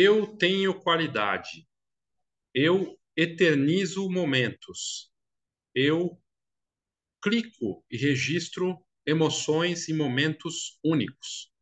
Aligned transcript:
Eu 0.00 0.28
tenho 0.36 0.80
qualidade. 0.80 1.66
Eu 2.54 2.96
eternizo 3.16 4.08
momentos. 4.08 5.12
Eu 5.74 6.22
clico 7.20 7.84
e 7.90 7.96
registro 7.96 8.78
emoções 9.04 9.88
e 9.88 9.92
momentos 9.92 10.78
únicos. 10.84 11.52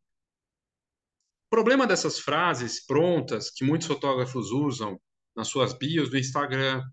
O 1.47 1.49
problema 1.49 1.87
dessas 1.87 2.19
frases 2.19 2.85
prontas 2.85 3.49
que 3.49 3.65
muitos 3.65 3.87
fotógrafos 3.87 4.51
usam 4.51 5.01
nas 5.35 5.49
suas 5.49 5.73
bios 5.73 6.11
do 6.11 6.19
Instagram, 6.19 6.85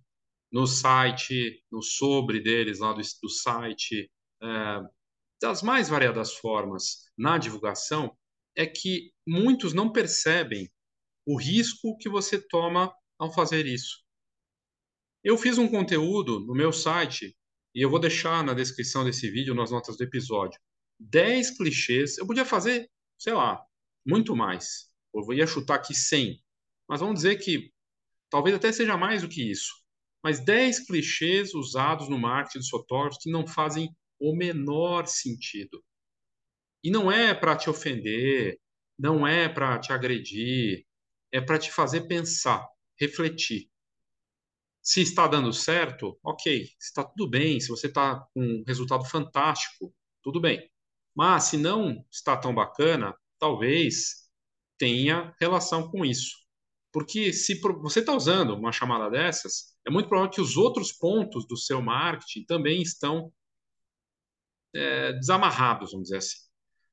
no 0.50 0.66
site, 0.66 1.62
no 1.70 1.82
sobre 1.82 2.40
deles 2.40 2.80
lá 2.80 2.94
do, 2.94 3.02
do 3.22 3.30
site, 3.30 4.10
é, 4.42 4.82
das 5.42 5.62
mais 5.62 5.90
variadas 5.90 6.36
formas 6.36 7.12
na 7.18 7.38
divulgação, 7.38 8.18
é 8.56 8.66
que 8.66 9.12
muitos 9.28 9.74
não 9.74 9.92
percebem 9.92 10.72
o 11.26 11.38
risco 11.40 11.98
que 11.98 12.10
você 12.10 12.40
toma 12.40 12.94
ao 13.18 13.34
fazer 13.34 13.66
isso. 13.66 14.04
Eu 15.24 15.38
fiz 15.38 15.58
um 15.58 15.68
conteúdo 15.68 16.40
no 16.42 16.54
meu 16.54 16.74
site 16.74 17.36
e 17.74 17.82
eu 17.82 17.90
vou 17.90 18.00
deixar 18.00 18.44
na 18.44 18.54
descrição 18.54 19.06
desse 19.06 19.30
vídeo, 19.32 19.56
nas 19.56 19.72
notas 19.72 19.98
do 19.98 20.04
episódio, 20.04 20.60
10 21.00 21.58
clichês. 21.58 22.18
Eu 22.18 22.28
podia 22.28 22.46
fazer, 22.46 22.90
sei 23.18 23.34
lá, 23.34 23.64
muito 24.06 24.36
mais. 24.36 24.90
Eu 25.14 25.34
ia 25.34 25.48
chutar 25.48 25.76
aqui 25.76 25.96
100. 25.96 26.42
Mas 26.88 27.00
vamos 27.00 27.16
dizer 27.16 27.38
que 27.38 27.72
talvez 28.30 28.56
até 28.56 28.72
seja 28.72 28.98
mais 28.98 29.22
do 29.22 29.30
que 29.30 29.50
isso. 29.50 29.74
Mas 30.24 30.40
10 30.40 30.88
clichês 30.88 31.54
usados 31.54 32.10
no 32.10 32.18
marketing 32.18 32.60
dos 32.60 32.70
fotógrafos 32.70 33.20
que 33.22 33.32
não 33.32 33.48
fazem 33.48 33.90
o 34.20 34.36
menor 34.36 35.08
sentido. 35.08 35.84
E 36.84 36.92
não 36.92 37.12
é 37.12 37.34
para 37.34 37.56
te 37.56 37.70
ofender, 37.70 38.60
não 38.98 39.26
é 39.26 39.48
para 39.48 39.80
te 39.80 39.92
agredir, 39.92 40.86
é 41.34 41.42
para 41.42 41.58
te 41.58 41.72
fazer 41.72 42.02
pensar, 42.08 42.66
refletir. 42.98 43.68
Se 44.84 45.02
está 45.02 45.28
dando 45.28 45.52
certo, 45.52 46.20
ok, 46.24 46.70
está 46.80 47.04
tudo 47.04 47.28
bem. 47.28 47.60
Se 47.60 47.70
você 47.70 47.88
está 47.88 48.20
com 48.34 48.42
um 48.42 48.64
resultado 48.68 49.04
fantástico, 49.06 49.94
tudo 50.22 50.40
bem. 50.40 50.70
Mas 51.16 51.46
se 51.46 51.58
não 51.58 52.06
está 52.12 52.38
tão 52.38 52.54
bacana, 52.54 53.18
talvez 53.40 54.30
tenha 54.78 55.36
relação 55.40 55.90
com 55.90 56.06
isso. 56.06 56.38
Porque 56.92 57.34
se 57.34 57.60
você 57.82 58.02
está 58.02 58.14
usando 58.14 58.52
uma 58.52 58.72
chamada 58.72 59.10
dessas, 59.10 59.76
é 59.88 59.90
muito 59.90 60.10
provável 60.10 60.32
que 60.32 60.42
os 60.42 60.56
outros 60.56 60.92
pontos 60.92 61.48
do 61.48 61.58
seu 61.58 61.82
marketing 61.82 62.46
também 62.46 62.82
estão 62.82 63.34
é, 64.76 65.14
desamarrados, 65.14 65.92
vamos 65.92 66.06
dizer 66.06 66.18
assim. 66.18 66.38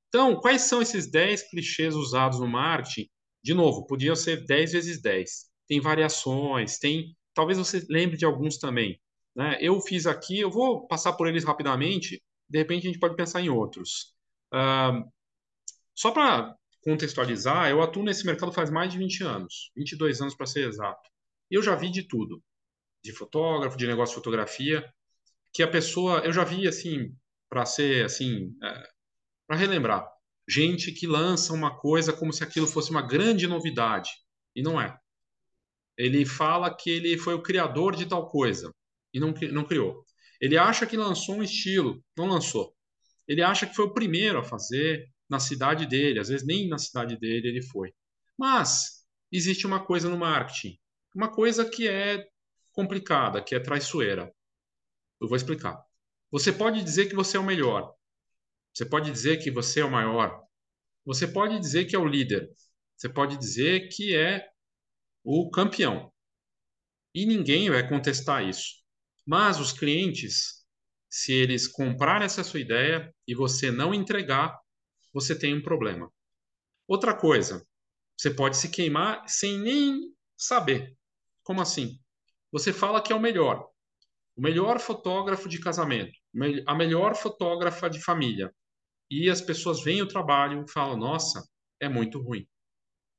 Então, 0.09 0.41
quais 0.41 0.63
são 0.63 0.81
esses 0.81 1.11
10 1.11 1.51
clichês 1.51 1.95
usados 1.95 2.41
no 2.41 2.49
marketing? 2.49 3.11
De 3.43 3.55
novo, 3.55 3.87
podiam 3.87 4.15
ser 4.15 4.45
10 4.45 4.73
vezes 4.73 5.01
10. 5.01 5.51
Tem 5.67 5.81
variações, 5.81 6.79
tem 6.79 7.17
talvez 7.35 7.59
você 7.59 7.85
lembre 7.89 8.17
de 8.17 8.25
alguns 8.25 8.59
também. 8.59 9.01
Né? 9.35 9.59
Eu 9.61 9.81
fiz 9.81 10.07
aqui, 10.07 10.39
eu 10.39 10.51
vou 10.51 10.87
passar 10.87 11.13
por 11.15 11.27
eles 11.29 11.45
rapidamente, 11.45 12.23
de 12.49 12.59
repente 12.59 12.87
a 12.87 12.91
gente 12.91 12.99
pode 12.99 13.17
pensar 13.17 13.41
em 13.41 13.49
outros. 13.49 14.15
Uh, 14.53 15.09
só 15.95 16.11
para 16.11 16.57
contextualizar, 16.83 17.71
eu 17.71 17.83
atuo 17.83 18.03
nesse 18.03 18.27
mercado 18.27 18.53
faz 18.53 18.71
mais 18.71 18.93
de 18.93 18.99
20 18.99 19.23
anos, 19.23 19.71
22 19.77 20.21
anos 20.21 20.35
para 20.35 20.47
ser 20.47 20.67
exato. 20.69 21.09
Eu 21.51 21.63
já 21.63 21.75
vi 21.75 21.91
de 21.91 22.03
tudo, 22.03 22.43
de 23.03 23.13
fotógrafo, 23.13 23.77
de 23.77 23.87
negócio 23.87 24.15
de 24.15 24.21
fotografia, 24.21 24.85
que 25.53 25.63
a 25.63 25.69
pessoa, 25.69 26.21
eu 26.21 26.33
já 26.33 26.45
vi 26.45 26.67
assim, 26.67 27.15
para 27.49 27.67
ser 27.67 28.05
assim, 28.05 28.57
é, 28.63 28.89
para 29.47 29.57
relembrar, 29.57 30.09
gente 30.49 30.93
que 30.93 31.07
lança 31.07 31.53
uma 31.53 31.77
coisa 31.79 32.13
como 32.13 32.33
se 32.33 32.43
aquilo 32.43 32.67
fosse 32.67 32.91
uma 32.91 33.03
grande 33.03 33.47
novidade, 33.47 34.11
e 34.55 34.63
não 34.63 34.81
é 34.81 34.99
ele 36.01 36.25
fala 36.25 36.75
que 36.75 36.89
ele 36.89 37.19
foi 37.19 37.35
o 37.35 37.43
criador 37.43 37.95
de 37.95 38.07
tal 38.07 38.27
coisa 38.27 38.75
e 39.13 39.21
não, 39.21 39.35
não 39.53 39.65
criou. 39.65 40.03
Ele 40.41 40.57
acha 40.57 40.87
que 40.87 40.97
lançou 40.97 41.35
um 41.37 41.43
estilo, 41.43 42.03
não 42.17 42.27
lançou. 42.27 42.75
Ele 43.29 43.43
acha 43.43 43.67
que 43.67 43.75
foi 43.75 43.85
o 43.85 43.93
primeiro 43.93 44.39
a 44.39 44.43
fazer 44.43 45.07
na 45.29 45.39
cidade 45.39 45.85
dele, 45.85 46.19
às 46.19 46.29
vezes 46.29 46.47
nem 46.47 46.69
na 46.69 46.79
cidade 46.79 47.19
dele 47.19 47.49
ele 47.49 47.63
foi. 47.63 47.93
Mas 48.37 49.05
existe 49.31 49.67
uma 49.67 49.85
coisa 49.85 50.09
no 50.09 50.17
marketing, 50.17 50.79
uma 51.15 51.31
coisa 51.31 51.69
que 51.69 51.87
é 51.87 52.27
complicada, 52.73 53.43
que 53.43 53.55
é 53.55 53.61
traiçoeira. 53.61 54.33
Eu 55.21 55.29
vou 55.29 55.37
explicar. 55.37 55.85
Você 56.31 56.51
pode 56.51 56.83
dizer 56.83 57.11
que 57.11 57.15
você 57.15 57.37
é 57.37 57.41
o 57.41 57.45
melhor. 57.45 57.95
Você 58.75 58.85
pode 58.85 59.11
dizer 59.11 59.39
que 59.39 59.51
você 59.51 59.81
é 59.81 59.85
o 59.85 59.91
maior. 59.91 60.43
Você 61.05 61.27
pode 61.27 61.59
dizer 61.59 61.87
que 61.87 61.97
é 61.97 61.99
o 61.99 62.07
líder. 62.07 62.51
Você 62.97 63.09
pode 63.09 63.37
dizer 63.37 63.89
que 63.89 64.15
é 64.15 64.47
o 65.25 65.51
campeão. 65.51 66.13
E 67.15 67.27
ninguém 67.27 67.71
vai 67.71 67.89
contestar 67.89 68.47
isso. 68.47 68.81
Mas 69.27 69.59
os 69.59 69.73
clientes, 69.73 70.65
se 71.09 71.33
eles 71.33 71.67
comprarem 71.67 72.25
essa 72.25 72.45
sua 72.45 72.61
ideia 72.61 73.15
e 73.27 73.35
você 73.35 73.71
não 73.71 73.93
entregar, 73.93 74.59
você 75.13 75.37
tem 75.37 75.55
um 75.55 75.63
problema. 75.63 76.13
Outra 76.87 77.17
coisa, 77.17 77.67
você 78.17 78.31
pode 78.31 78.57
se 78.57 78.69
queimar 78.69 79.25
sem 79.29 79.59
nem 79.59 80.15
saber. 80.37 80.97
Como 81.43 81.61
assim? 81.61 81.99
Você 82.53 82.73
fala 82.73 83.03
que 83.03 83.13
é 83.13 83.17
o 83.17 83.21
melhor, 83.21 83.69
o 84.37 84.43
melhor 84.43 84.79
fotógrafo 84.79 85.49
de 85.49 85.59
casamento, 85.59 86.13
a 86.67 86.75
melhor 86.75 87.15
fotógrafa 87.15 87.89
de 87.89 88.01
família. 88.03 88.55
E 89.11 89.29
as 89.29 89.41
pessoas 89.41 89.83
veem 89.83 90.03
o 90.03 90.09
trabalho 90.09 90.65
e 90.65 90.71
falam: 90.71 90.97
nossa, 90.97 91.45
é 91.81 91.89
muito 91.89 92.21
ruim. 92.21 92.47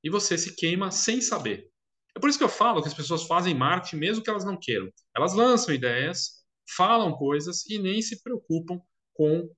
E 0.04 0.10
você 0.10 0.38
se 0.38 0.56
queima 0.56 0.92
sem 0.92 1.22
saber. 1.22 1.70
É 2.16 2.20
por 2.20 2.30
isso 2.30 2.38
que 2.38 2.44
eu 2.44 2.50
falo 2.50 2.82
que 2.82 2.88
as 2.88 2.94
pessoas 2.94 3.24
fazem 3.24 3.54
marketing 3.54 3.98
mesmo 3.98 4.24
que 4.24 4.30
elas 4.30 4.46
não 4.46 4.58
queiram. 4.58 4.90
Elas 5.16 5.34
lançam 5.34 5.74
ideias, 5.74 6.44
falam 6.76 7.14
coisas 7.14 7.66
e 7.68 7.78
nem 7.78 8.02
se 8.02 8.22
preocupam 8.24 8.80
com 9.14 9.50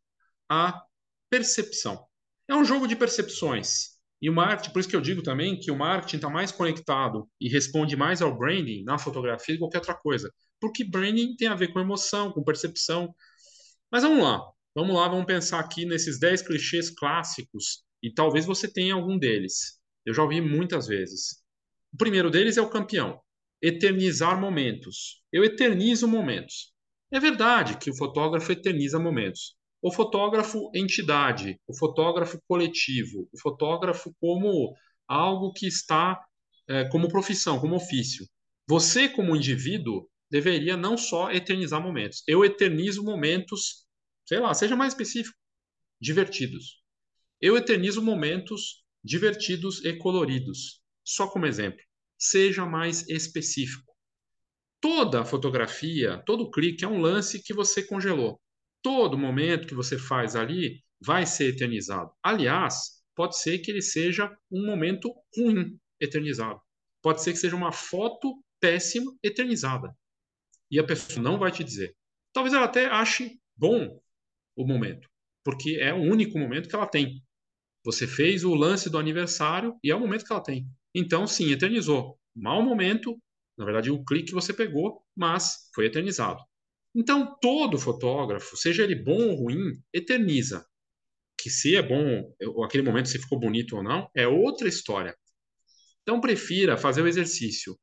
a 0.50 0.84
percepção. 1.30 2.06
É 2.48 2.56
um 2.56 2.66
jogo 2.66 2.88
de 2.88 2.96
percepções. 2.96 3.94
E 4.22 4.30
o 4.30 4.34
marketing, 4.34 4.72
por 4.72 4.80
isso 4.80 4.90
que 4.90 4.96
eu 4.96 5.02
digo 5.02 5.22
também 5.22 5.60
que 5.60 5.72
o 5.72 5.76
marketing 5.76 6.16
está 6.18 6.30
mais 6.30 6.52
conectado 6.52 7.30
e 7.42 7.50
responde 7.50 7.96
mais 7.96 8.22
ao 8.22 8.38
branding 8.38 8.84
na 8.84 8.98
fotografia 8.98 9.56
do 9.56 9.58
que 9.58 9.60
qualquer 9.60 9.80
outra 9.80 9.96
coisa. 9.96 10.32
Porque 10.62 10.84
branding 10.84 11.36
tem 11.36 11.48
a 11.48 11.56
ver 11.56 11.74
com 11.74 11.80
emoção, 11.80 12.32
com 12.32 12.44
percepção. 12.44 13.14
Mas 13.92 14.04
vamos 14.04 14.24
lá. 14.24 14.42
Vamos 14.76 14.96
lá, 14.96 15.08
vamos 15.08 15.26
pensar 15.26 15.60
aqui 15.60 15.86
nesses 15.86 16.20
10 16.20 16.42
clichês 16.42 16.90
clássicos 16.90 17.84
e 18.02 18.12
talvez 18.12 18.46
você 18.46 18.68
tenha 18.72 18.96
algum 18.96 19.20
deles. 19.20 19.80
Eu 20.06 20.14
já 20.14 20.24
ouvi 20.24 20.42
muitas 20.42 20.88
vezes. 20.88 21.44
O 21.94 21.98
primeiro 21.98 22.32
deles 22.32 22.58
é 22.58 22.62
o 22.62 22.70
campeão, 22.70 23.22
eternizar 23.62 24.40
momentos. 24.40 25.22
Eu 25.32 25.44
eternizo 25.44 26.08
momentos. 26.08 26.74
É 27.12 27.20
verdade 27.20 27.78
que 27.78 27.92
o 27.92 27.96
fotógrafo 27.96 28.52
eterniza 28.52 28.98
momentos. 29.00 29.56
O 29.80 29.92
fotógrafo 29.92 30.72
entidade, 30.74 31.60
o 31.68 31.78
fotógrafo 31.78 32.42
coletivo, 32.48 33.30
o 33.32 33.40
fotógrafo 33.40 34.12
como 34.20 34.76
algo 35.08 35.54
que 35.54 35.68
está 35.68 36.20
é, 36.68 36.86
como 36.86 37.10
profissão, 37.10 37.60
como 37.60 37.76
ofício. 37.76 38.26
Você, 38.68 39.08
como 39.08 39.36
indivíduo, 39.36 40.08
deveria 40.32 40.76
não 40.76 40.98
só 40.98 41.32
eternizar 41.32 41.82
momentos. 41.82 42.24
Eu 42.28 42.44
eternizo 42.44 43.04
momentos, 43.04 43.83
sei 44.26 44.40
lá, 44.40 44.54
seja 44.54 44.76
mais 44.76 44.94
específico, 44.94 45.38
divertidos. 46.00 46.82
Eu 47.42 47.58
eternizo 47.58 48.02
momentos 48.02 48.84
divertidos 49.04 49.84
e 49.84 49.94
coloridos. 49.98 50.82
Só 51.04 51.28
como 51.28 51.46
exemplo, 51.46 51.80
seja 52.18 52.66
mais 52.66 53.08
específico. 53.10 53.94
Toda 54.80 55.26
fotografia, 55.26 56.22
todo 56.26 56.50
clique 56.50 56.86
é 56.86 56.88
um 56.88 57.02
lance 57.02 57.42
que 57.42 57.54
você 57.54 57.86
congelou. 57.86 58.40
Todo 58.82 59.18
momento 59.18 59.68
que 59.68 59.76
você 59.76 59.98
faz 59.98 60.36
ali 60.36 60.82
vai 61.00 61.26
ser 61.26 61.54
eternizado. 61.54 62.12
Aliás, 62.22 63.02
pode 63.16 63.38
ser 63.38 63.60
que 63.60 63.72
ele 63.72 63.82
seja 63.82 64.30
um 64.52 64.66
momento 64.66 65.14
ruim 65.38 65.78
eternizado. 66.00 66.60
Pode 67.02 67.22
ser 67.22 67.34
que 67.34 67.40
seja 67.40 67.56
uma 67.56 67.72
foto 67.72 68.42
péssima 68.60 69.14
eternizada. 69.22 69.94
E 70.72 70.80
a 70.80 70.84
pessoa 70.84 71.22
não 71.22 71.38
vai 71.38 71.52
te 71.52 71.64
dizer. 71.64 71.96
Talvez 72.32 72.54
ela 72.54 72.66
até 72.66 72.88
ache 72.88 73.40
bom 73.56 74.02
o 74.56 74.66
momento, 74.66 75.10
porque 75.44 75.78
é 75.80 75.94
o 75.94 76.02
único 76.02 76.38
momento 76.38 76.70
que 76.70 76.76
ela 76.76 76.88
tem. 76.88 77.24
Você 77.84 78.08
fez 78.08 78.44
o 78.44 78.54
lance 78.54 78.90
do 78.90 78.98
aniversário 78.98 79.78
e 79.84 79.92
é 79.92 79.96
o 79.96 80.00
momento 80.00 80.26
que 80.26 80.32
ela 80.32 80.44
tem. 80.44 80.68
Então, 80.96 81.28
sim, 81.28 81.52
eternizou. 81.52 82.18
Mau 82.36 82.62
momento, 82.62 83.20
na 83.58 83.66
verdade, 83.66 83.92
o 83.92 84.04
clique 84.04 84.28
que 84.28 84.34
você 84.34 84.54
pegou, 84.54 85.04
mas 85.16 85.70
foi 85.76 85.86
eternizado. 85.86 86.40
Então, 86.96 87.38
todo 87.42 87.80
fotógrafo, 87.80 88.56
seja 88.56 88.84
ele 88.84 88.96
bom 88.96 89.30
ou 89.30 89.36
ruim, 89.36 89.74
eterniza. 89.92 90.66
Que 91.38 91.50
se 91.50 91.76
é 91.76 91.82
bom, 91.82 92.34
ou 92.56 92.64
aquele 92.64 92.84
momento 92.84 93.10
se 93.10 93.20
ficou 93.20 93.40
bonito 93.40 93.76
ou 93.76 93.84
não, 93.84 94.10
é 94.16 94.28
outra 94.28 94.68
história. 94.68 95.16
Então, 96.04 96.22
prefira 96.22 96.78
fazer 96.78 97.02
o 97.02 97.08
exercício. 97.08 97.78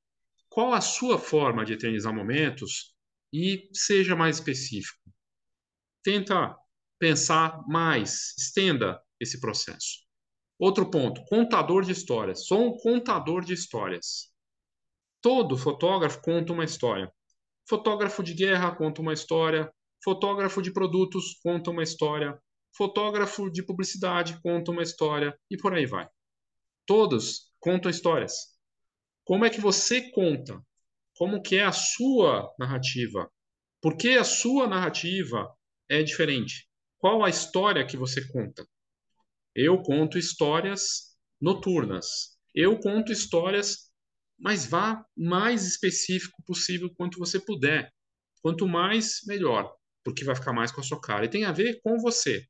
Qual 0.48 0.72
a 0.72 0.80
sua 0.80 1.18
forma 1.18 1.64
de 1.64 1.74
eternizar 1.74 2.14
momentos 2.14 2.94
e 3.32 3.68
seja 3.72 4.16
mais 4.16 4.36
específico. 4.36 4.98
Tenta 6.02 6.56
pensar 7.00 7.66
mais, 7.66 8.36
estenda 8.36 9.02
esse 9.18 9.40
processo. 9.40 10.04
Outro 10.58 10.90
ponto, 10.90 11.24
contador 11.24 11.82
de 11.82 11.92
histórias. 11.92 12.46
Sou 12.46 12.66
um 12.66 12.76
contador 12.76 13.42
de 13.42 13.54
histórias. 13.54 14.30
Todo 15.22 15.56
fotógrafo 15.56 16.20
conta 16.20 16.52
uma 16.52 16.64
história. 16.64 17.10
Fotógrafo 17.66 18.22
de 18.22 18.34
guerra 18.34 18.76
conta 18.76 19.00
uma 19.00 19.14
história. 19.14 19.72
Fotógrafo 20.04 20.60
de 20.60 20.70
produtos 20.72 21.40
conta 21.42 21.70
uma 21.70 21.82
história. 21.82 22.38
Fotógrafo 22.76 23.50
de 23.50 23.64
publicidade 23.64 24.38
conta 24.42 24.70
uma 24.70 24.82
história. 24.82 25.34
E 25.50 25.56
por 25.56 25.72
aí 25.72 25.86
vai. 25.86 26.06
Todos 26.84 27.50
contam 27.58 27.90
histórias. 27.90 28.34
Como 29.24 29.46
é 29.46 29.50
que 29.50 29.60
você 29.60 30.10
conta? 30.10 30.60
Como 31.16 31.40
que 31.40 31.56
é 31.56 31.64
a 31.64 31.72
sua 31.72 32.54
narrativa? 32.58 33.30
Por 33.80 33.96
que 33.96 34.18
a 34.18 34.24
sua 34.24 34.66
narrativa 34.66 35.50
é 35.88 36.02
diferente? 36.02 36.69
Qual 37.00 37.24
a 37.24 37.30
história 37.30 37.86
que 37.86 37.96
você 37.96 38.28
conta? 38.28 38.68
Eu 39.54 39.82
conto 39.82 40.18
histórias 40.18 41.16
noturnas. 41.40 42.36
Eu 42.54 42.78
conto 42.78 43.10
histórias, 43.10 43.90
mas 44.38 44.66
vá 44.66 45.02
mais 45.16 45.66
específico 45.66 46.42
possível 46.46 46.92
quanto 46.94 47.18
você 47.18 47.40
puder. 47.40 47.90
Quanto 48.42 48.68
mais, 48.68 49.20
melhor, 49.26 49.74
porque 50.04 50.24
vai 50.24 50.34
ficar 50.34 50.52
mais 50.52 50.70
com 50.70 50.82
a 50.82 50.84
sua 50.84 51.00
cara. 51.00 51.24
E 51.24 51.30
tem 51.30 51.46
a 51.46 51.52
ver 51.52 51.80
com 51.82 51.98
você. 51.98 52.44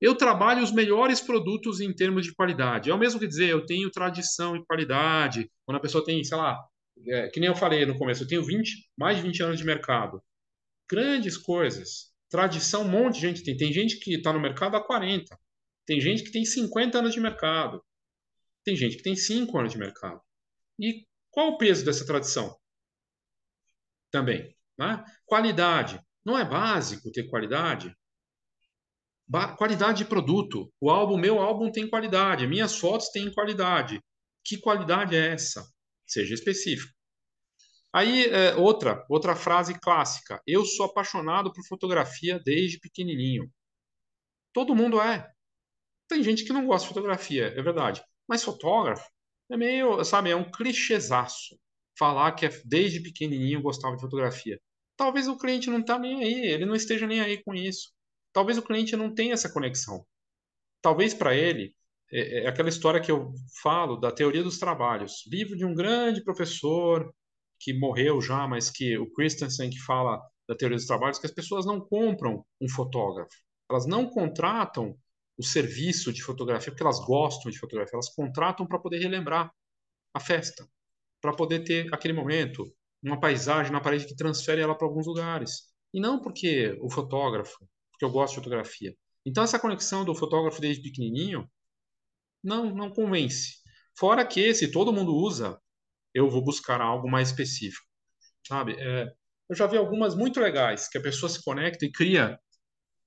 Eu 0.00 0.14
trabalho 0.14 0.62
os 0.62 0.70
melhores 0.70 1.20
produtos 1.20 1.80
em 1.80 1.92
termos 1.92 2.24
de 2.24 2.32
qualidade. 2.32 2.90
É 2.90 2.94
o 2.94 2.98
mesmo 2.98 3.18
que 3.18 3.26
dizer, 3.26 3.48
eu 3.48 3.66
tenho 3.66 3.90
tradição 3.90 4.54
em 4.54 4.64
qualidade. 4.64 5.50
Quando 5.66 5.78
a 5.78 5.80
pessoa 5.80 6.04
tem, 6.04 6.22
sei 6.22 6.36
lá, 6.36 6.56
é, 7.08 7.28
que 7.28 7.40
nem 7.40 7.48
eu 7.48 7.56
falei 7.56 7.84
no 7.84 7.98
começo, 7.98 8.22
eu 8.22 8.28
tenho 8.28 8.44
20, 8.44 8.88
mais 8.96 9.16
de 9.16 9.24
20 9.24 9.42
anos 9.42 9.58
de 9.58 9.64
mercado. 9.64 10.22
Grandes 10.88 11.36
coisas. 11.36 12.16
Tradição, 12.30 12.82
um 12.82 12.88
monte 12.88 13.14
de 13.14 13.20
gente 13.20 13.42
tem. 13.42 13.56
Tem 13.56 13.72
gente 13.72 13.98
que 13.98 14.16
está 14.16 14.32
no 14.32 14.40
mercado 14.40 14.76
há 14.76 14.84
40. 14.84 15.38
Tem 15.86 16.00
gente 16.00 16.22
que 16.22 16.30
tem 16.30 16.44
50 16.44 16.98
anos 16.98 17.14
de 17.14 17.20
mercado. 17.20 17.82
Tem 18.64 18.76
gente 18.76 18.96
que 18.96 19.02
tem 19.02 19.16
5 19.16 19.58
anos 19.58 19.72
de 19.72 19.78
mercado. 19.78 20.20
E 20.78 21.06
qual 21.30 21.48
o 21.48 21.58
peso 21.58 21.84
dessa 21.84 22.04
tradição? 22.04 22.54
Também. 24.10 24.54
Né? 24.78 25.02
Qualidade. 25.24 26.00
Não 26.24 26.36
é 26.36 26.44
básico 26.44 27.10
ter 27.10 27.28
qualidade? 27.28 27.94
Ba 29.26 29.56
qualidade 29.56 29.98
de 29.98 30.04
produto. 30.04 30.72
O 30.80 30.90
álbum, 30.90 31.16
meu 31.16 31.38
álbum 31.38 31.70
tem 31.70 31.88
qualidade. 31.88 32.46
Minhas 32.46 32.76
fotos 32.76 33.08
têm 33.08 33.32
qualidade. 33.32 34.02
Que 34.44 34.58
qualidade 34.58 35.16
é 35.16 35.32
essa? 35.32 35.66
Seja 36.06 36.34
específico. 36.34 36.97
Aí, 37.92 38.26
é, 38.26 38.54
outra, 38.56 39.04
outra 39.08 39.34
frase 39.34 39.78
clássica. 39.78 40.40
Eu 40.46 40.64
sou 40.64 40.86
apaixonado 40.86 41.52
por 41.52 41.64
fotografia 41.66 42.38
desde 42.38 42.78
pequenininho. 42.78 43.50
Todo 44.52 44.74
mundo 44.74 45.00
é. 45.00 45.30
Tem 46.08 46.22
gente 46.22 46.44
que 46.44 46.52
não 46.52 46.66
gosta 46.66 46.88
de 46.88 46.94
fotografia, 46.94 47.46
é 47.46 47.62
verdade. 47.62 48.02
Mas 48.26 48.44
fotógrafo 48.44 49.08
é 49.50 49.56
meio, 49.56 50.04
sabe, 50.04 50.30
é 50.30 50.36
um 50.36 50.50
clichêzaço 50.50 51.58
falar 51.98 52.32
que 52.32 52.46
é, 52.46 52.50
desde 52.64 53.00
pequenininho 53.00 53.62
gostava 53.62 53.96
de 53.96 54.02
fotografia. 54.02 54.60
Talvez 54.96 55.28
o 55.28 55.38
cliente 55.38 55.70
não 55.70 55.80
está 55.80 55.98
nem 55.98 56.22
aí, 56.22 56.46
ele 56.46 56.66
não 56.66 56.74
esteja 56.74 57.06
nem 57.06 57.20
aí 57.20 57.42
com 57.42 57.54
isso. 57.54 57.92
Talvez 58.32 58.58
o 58.58 58.62
cliente 58.62 58.96
não 58.96 59.14
tenha 59.14 59.34
essa 59.34 59.52
conexão. 59.52 60.04
Talvez 60.80 61.14
para 61.14 61.34
ele 61.34 61.74
é, 62.12 62.44
é, 62.44 62.48
aquela 62.48 62.68
história 62.68 63.00
que 63.00 63.10
eu 63.10 63.32
falo 63.62 63.96
da 63.96 64.10
teoria 64.10 64.42
dos 64.42 64.58
trabalhos, 64.58 65.24
livro 65.26 65.56
de 65.56 65.64
um 65.64 65.74
grande 65.74 66.22
professor 66.22 67.12
que 67.58 67.72
morreu 67.72 68.20
já, 68.20 68.46
mas 68.46 68.70
que 68.70 68.96
o 68.98 69.10
Christensen 69.12 69.70
que 69.70 69.80
fala 69.80 70.20
da 70.48 70.54
teoria 70.54 70.76
dos 70.76 70.86
trabalhos, 70.86 71.18
que 71.18 71.26
as 71.26 71.32
pessoas 71.32 71.66
não 71.66 71.80
compram 71.80 72.44
um 72.60 72.68
fotógrafo, 72.68 73.36
elas 73.70 73.86
não 73.86 74.08
contratam 74.08 74.96
o 75.36 75.42
serviço 75.42 76.12
de 76.12 76.22
fotografia 76.22 76.72
porque 76.72 76.82
elas 76.82 77.00
gostam 77.00 77.50
de 77.50 77.58
fotografia, 77.58 77.94
elas 77.94 78.14
contratam 78.14 78.66
para 78.66 78.78
poder 78.78 78.98
relembrar 78.98 79.52
a 80.12 80.20
festa, 80.20 80.68
para 81.20 81.32
poder 81.32 81.60
ter 81.60 81.92
aquele 81.94 82.14
momento, 82.14 82.64
uma 83.02 83.20
paisagem 83.20 83.72
na 83.72 83.80
parede 83.80 84.06
que 84.06 84.16
transfere 84.16 84.60
ela 84.60 84.74
para 84.74 84.86
alguns 84.86 85.06
lugares. 85.06 85.68
E 85.92 86.00
não 86.00 86.20
porque 86.20 86.76
o 86.80 86.90
fotógrafo, 86.90 87.58
porque 87.90 88.04
eu 88.04 88.10
gosto 88.10 88.34
de 88.34 88.40
fotografia. 88.40 88.94
Então 89.24 89.44
essa 89.44 89.58
conexão 89.58 90.04
do 90.04 90.14
fotógrafo 90.14 90.60
desde 90.60 90.82
pequenininho 90.82 91.48
não, 92.42 92.74
não 92.74 92.90
convence. 92.90 93.58
Fora 93.96 94.24
que, 94.26 94.54
se 94.54 94.70
todo 94.70 94.92
mundo 94.92 95.14
usa, 95.14 95.60
eu 96.18 96.30
vou 96.30 96.42
buscar 96.42 96.80
algo 96.80 97.10
mais 97.10 97.28
específico. 97.28 97.86
Sabe? 98.46 98.76
É, 98.78 99.12
eu 99.48 99.56
já 99.56 99.66
vi 99.66 99.76
algumas 99.76 100.14
muito 100.14 100.40
legais, 100.40 100.88
que 100.88 100.98
a 100.98 101.02
pessoa 101.02 101.28
se 101.30 101.42
conecta 101.42 101.84
e 101.84 101.92
cria, 101.92 102.38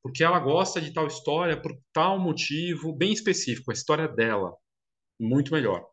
porque 0.03 0.23
ela 0.23 0.39
gosta 0.39 0.81
de 0.81 0.93
tal 0.93 1.07
história, 1.07 1.61
por 1.61 1.77
tal 1.93 2.19
motivo, 2.19 2.95
bem 2.95 3.13
específico, 3.13 3.71
a 3.71 3.73
história 3.73 4.07
dela. 4.07 4.53
Muito 5.19 5.53
melhor. 5.53 5.85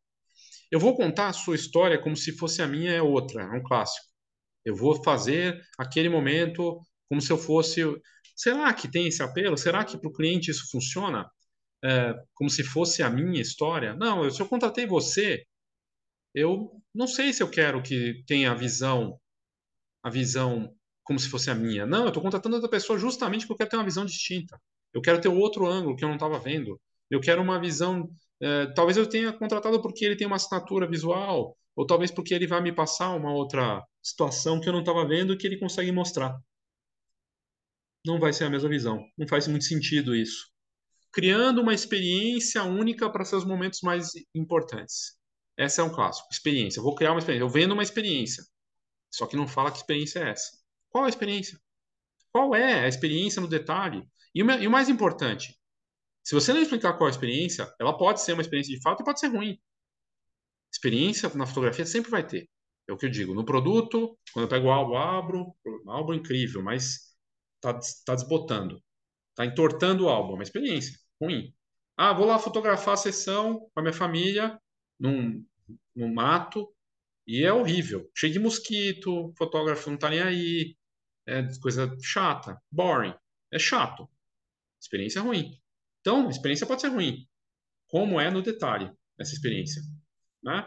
Eu 0.71 0.81
vou 0.81 0.97
contar 0.97 1.29
a 1.29 1.33
sua 1.33 1.57
história 1.57 2.01
como 2.01 2.17
se 2.17 2.37
fosse 2.37 2.63
a 2.63 2.67
minha 2.67 2.93
é 2.93 3.03
outra, 3.03 3.43
é 3.43 3.59
um 3.59 3.63
clássico. 3.63 4.07
Eu 4.65 4.77
vou 4.77 5.03
fazer 5.03 5.61
aquele 5.79 6.09
momento 6.09 6.81
como 7.09 7.21
se 7.21 7.33
eu 7.33 7.39
fosse. 7.39 7.83
Será 8.37 8.73
que 8.75 8.91
tem 8.91 9.09
esse 9.09 9.23
apelo? 9.23 9.57
Será 9.57 9.85
que 9.85 9.99
para 9.99 10.09
o 10.09 10.13
cliente 10.13 10.51
isso 10.51 10.71
funciona? 10.71 11.27
é, 11.85 12.15
como 12.35 12.51
se 12.51 12.65
fosse 12.65 13.03
a 13.03 13.11
minha 13.11 13.41
história. 13.41 13.95
Não, 13.95 14.25
eu, 14.25 14.31
se 14.31 14.41
eu 14.41 14.49
contratei 14.49 14.87
você, 14.87 15.45
eu 16.35 16.81
não 16.95 17.07
sei 17.07 17.33
se 17.33 17.43
eu 17.43 17.51
quero 17.51 17.83
que 17.83 18.23
tenha 18.27 18.53
a 18.53 18.55
visão, 18.55 19.19
a 20.03 20.11
visão 20.11 20.75
como 21.03 21.19
se 21.19 21.29
fosse 21.29 21.51
a 21.51 21.55
minha. 21.55 21.87
Não, 21.87 22.03
eu 22.03 22.09
estou 22.09 22.23
contratando 22.23 22.57
outra 22.57 22.71
pessoa 22.71 22.99
justamente 22.99 23.47
porque 23.47 23.55
eu 23.55 23.59
quero 23.59 23.71
ter 23.71 23.77
uma 23.77 23.85
visão 23.85 24.05
distinta. 24.05 24.61
Eu 24.93 25.01
quero 25.01 25.21
ter 25.21 25.29
outro 25.29 25.67
ângulo 25.67 25.97
que 25.97 26.05
eu 26.05 26.09
não 26.09 26.17
estava 26.17 26.39
vendo. 26.39 26.81
Eu 27.11 27.21
quero 27.21 27.43
uma 27.43 27.61
visão. 27.61 28.11
É, 28.41 28.67
talvez 28.75 28.97
eu 28.97 29.09
tenha 29.09 29.33
contratado 29.33 29.81
porque 29.83 30.05
ele 30.05 30.17
tem 30.17 30.27
uma 30.27 30.37
assinatura 30.37 30.87
visual, 30.89 31.57
ou 31.75 31.87
talvez 31.87 32.11
porque 32.11 32.35
ele 32.35 32.47
vai 32.47 32.61
me 32.61 32.73
passar 32.73 33.15
uma 33.15 33.33
outra 33.33 33.83
situação 34.03 34.61
que 34.61 34.69
eu 34.69 34.73
não 34.73 34.81
estava 34.81 35.07
vendo 35.07 35.33
e 35.33 35.37
que 35.37 35.47
ele 35.47 35.59
consegue 35.59 35.93
mostrar. 35.93 36.39
Não 38.07 38.19
vai 38.19 38.33
ser 38.33 38.45
a 38.45 38.51
mesma 38.51 38.69
visão. 38.69 39.05
Não 39.17 39.27
faz 39.29 39.47
muito 39.49 39.65
sentido 39.65 40.15
isso 40.15 40.47
criando 41.13 41.61
uma 41.61 41.75
experiência 41.75 42.63
única 42.65 43.11
para 43.11 43.25
seus 43.25 43.45
momentos 43.45 43.81
mais 43.83 44.11
importantes. 44.35 45.18
Essa 45.59 45.83
é 45.83 45.85
um 45.85 45.91
clássico. 45.91 46.29
Experiência. 46.31 46.79
Eu 46.79 46.85
vou 46.85 46.95
criar 46.95 47.11
uma 47.11 47.19
experiência. 47.19 47.45
Eu 47.45 47.51
vendo 47.51 47.73
uma 47.73 47.83
experiência. 47.83 48.45
Só 49.11 49.27
que 49.27 49.37
não 49.37 49.49
fala 49.49 49.73
que 49.73 49.79
experiência 49.79 50.21
é 50.21 50.31
essa. 50.31 50.57
Qual 50.89 51.05
é 51.05 51.07
a 51.07 51.11
experiência? 51.11 51.61
Qual 52.33 52.55
é 52.55 52.85
a 52.85 52.89
experiência 52.89 53.43
no 53.43 53.49
detalhe? 53.49 54.07
E 54.35 54.43
o, 54.43 54.71
mais 54.71 54.89
importante, 54.89 55.59
se 56.23 56.35
você 56.35 56.53
não 56.53 56.63
explicar 56.63 56.93
qual 56.93 57.09
é 57.09 57.11
a 57.11 57.15
experiência, 57.15 57.75
ela 57.81 57.97
pode 57.97 58.23
ser 58.23 58.35
uma 58.35 58.43
experiência 58.43 58.75
de 58.75 58.81
fato 58.81 59.03
e 59.03 59.05
pode 59.05 59.19
ser 59.19 59.29
ruim. 59.29 59.59
Experiência 60.73 61.29
na 61.35 61.47
fotografia 61.47 61.85
sempre 61.85 62.11
vai 62.11 62.25
ter. 62.25 62.49
É 62.89 62.93
o 62.93 62.97
que 62.97 63.07
eu 63.07 63.11
digo. 63.11 63.35
No 63.35 63.45
produto, 63.45 64.17
quando 64.33 64.45
eu 64.45 64.49
pego 64.49 64.69
o 64.69 64.71
álbum, 64.71 64.97
abro, 64.97 65.55
um 65.67 65.91
álbum 65.91 66.15
incrível, 66.15 66.63
mas 66.63 67.15
está 67.57 67.79
tá 68.07 68.15
desbotando. 68.15 68.81
Está 69.31 69.45
entortando 69.45 70.05
o 70.05 70.09
álbum, 70.09 70.33
é 70.33 70.35
uma 70.35 70.43
experiência 70.43 70.97
ruim. 71.21 71.53
Ah, 71.97 72.13
vou 72.13 72.27
lá 72.27 72.39
fotografar 72.39 72.95
a 72.95 72.97
sessão 72.97 73.59
com 73.59 73.81
a 73.81 73.83
minha 73.83 73.93
família 73.93 74.61
num, 74.99 75.45
num 75.95 76.13
mato 76.13 76.73
e 77.27 77.45
é 77.45 77.53
horrível. 77.53 78.11
Cheio 78.15 78.33
de 78.33 78.39
mosquito, 78.39 79.33
fotógrafo 79.37 79.89
não 79.89 79.97
está 79.97 80.09
nem 80.09 80.21
aí, 80.21 80.77
é 81.27 81.43
coisa 81.61 81.95
chata, 82.03 82.61
boring. 82.71 83.15
É 83.53 83.59
chato. 83.59 84.09
Experiência 84.81 85.21
ruim. 85.21 85.59
Então, 86.01 86.31
experiência 86.31 86.67
pode 86.67 86.81
ser 86.81 86.89
ruim. 86.89 87.27
Como 87.89 88.21
é 88.21 88.31
no 88.31 88.43
detalhe 88.43 88.91
essa 89.19 89.35
experiência. 89.35 89.83
Né? 90.43 90.67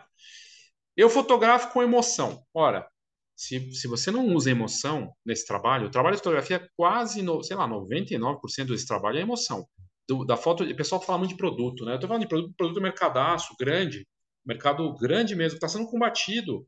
Eu 0.96 1.10
fotografo 1.10 1.72
com 1.72 1.82
emoção. 1.82 2.46
Ora, 2.54 2.88
se, 3.36 3.74
se 3.74 3.88
você 3.88 4.12
não 4.12 4.28
usa 4.36 4.52
emoção 4.52 5.12
nesse 5.26 5.48
trabalho, 5.48 5.88
o 5.88 5.92
trabalho 5.92 6.16
de 6.16 6.20
fotografia 6.20 6.58
é 6.58 6.68
quase, 6.76 7.22
no, 7.22 7.42
sei 7.44 7.56
lá, 7.56 7.68
99% 7.68 8.68
desse 8.68 8.86
trabalho 8.86 9.18
é 9.18 9.22
emoção. 9.22 9.68
Do, 10.08 10.26
da 10.26 10.38
foto, 10.38 10.64
o 10.64 10.76
pessoal 10.76 11.02
fala 11.02 11.20
muito 11.20 11.32
de 11.32 11.38
produto, 11.38 11.86
né? 11.86 11.94
Eu 11.94 11.96
estou 11.96 12.08
falando 12.08 12.24
de 12.24 12.28
produto, 12.28 12.54
produto 12.56 12.82
mercadaço, 12.82 13.56
grande, 13.58 14.08
mercado 14.46 14.94
grande 14.96 15.36
mesmo, 15.36 15.56
está 15.56 15.68
sendo 15.68 15.88
combatido, 15.88 16.68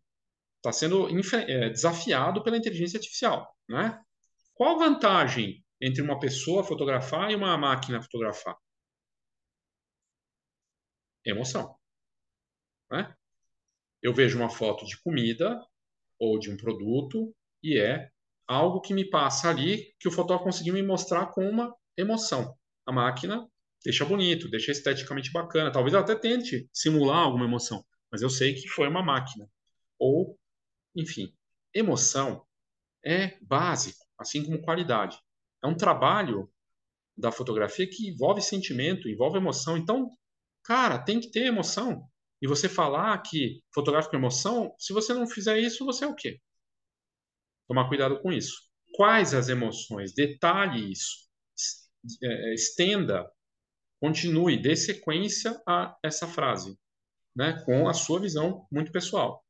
está 0.57 0.71
sendo 0.71 1.07
é, 1.35 1.69
desafiado 1.69 2.43
pela 2.43 2.57
inteligência 2.57 2.97
artificial, 2.97 3.55
né? 3.67 4.01
Qual 4.53 4.75
a 4.75 4.87
vantagem 4.87 5.63
entre 5.81 6.01
uma 6.01 6.19
pessoa 6.19 6.63
fotografar 6.63 7.31
e 7.31 7.35
uma 7.35 7.57
máquina 7.57 8.01
fotografar? 8.01 8.55
Emoção. 11.25 11.75
Né? 12.91 13.13
Eu 14.01 14.13
vejo 14.13 14.37
uma 14.37 14.49
foto 14.49 14.85
de 14.85 15.01
comida, 15.01 15.59
ou 16.23 16.39
de 16.39 16.49
um 16.49 16.55
produto 16.55 17.35
e 17.61 17.77
é 17.77 18.09
algo 18.47 18.79
que 18.79 18.93
me 18.93 19.09
passa 19.09 19.49
ali 19.49 19.93
que 19.99 20.07
o 20.07 20.11
fotógrafo 20.11 20.45
conseguiu 20.45 20.73
me 20.73 20.81
mostrar 20.81 21.27
com 21.27 21.47
uma 21.47 21.75
emoção. 21.97 22.57
A 22.85 22.91
máquina 22.93 23.45
deixa 23.83 24.05
bonito, 24.05 24.49
deixa 24.49 24.71
esteticamente 24.71 25.31
bacana. 25.31 25.71
Talvez 25.71 25.93
ela 25.93 26.03
até 26.03 26.15
tente 26.15 26.69
simular 26.73 27.19
alguma 27.19 27.45
emoção, 27.45 27.83
mas 28.11 28.21
eu 28.21 28.29
sei 28.29 28.53
que 28.53 28.67
foi 28.67 28.87
uma 28.87 29.03
máquina. 29.03 29.49
Ou, 29.99 30.37
enfim, 30.95 31.33
emoção 31.73 32.45
é 33.05 33.37
básico, 33.41 34.05
assim 34.17 34.43
como 34.45 34.61
qualidade. 34.61 35.17
É 35.63 35.67
um 35.67 35.75
trabalho 35.75 36.49
da 37.17 37.31
fotografia 37.31 37.87
que 37.87 38.09
envolve 38.09 38.41
sentimento, 38.41 39.09
envolve 39.09 39.37
emoção. 39.37 39.77
Então, 39.77 40.09
Cara, 40.63 40.97
tem 40.97 41.19
que 41.19 41.29
ter 41.29 41.45
emoção. 41.45 42.07
E 42.41 42.47
você 42.47 42.67
falar 42.69 43.17
que 43.21 43.61
fotografa 43.73 44.09
com 44.09 44.15
emoção, 44.17 44.73
se 44.77 44.93
você 44.93 45.13
não 45.13 45.27
fizer 45.27 45.59
isso, 45.59 45.85
você 45.85 46.05
é 46.05 46.07
o 46.07 46.15
quê? 46.15 46.39
Tomar 47.67 47.87
cuidado 47.87 48.19
com 48.21 48.31
isso. 48.31 48.61
Quais 48.95 49.33
as 49.33 49.49
emoções? 49.49 50.13
Detalhe 50.13 50.91
isso. 50.91 51.27
É, 52.21 52.53
estenda, 52.53 53.29
continue, 54.03 54.61
dê 54.61 54.75
sequência 54.75 55.57
a 55.65 55.95
essa 56.03 56.27
frase, 56.27 56.77
né? 57.33 57.63
com 57.65 57.87
a 57.87 57.93
sua 57.93 58.19
visão 58.19 58.67
muito 58.69 58.91
pessoal. 58.91 59.41